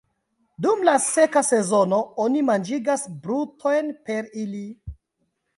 [0.65, 4.67] Dum la seka sezono oni manĝigas brutojn per ili.